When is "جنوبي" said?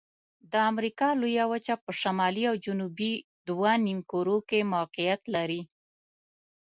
2.65-3.13